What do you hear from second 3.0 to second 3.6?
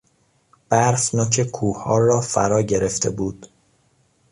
بود.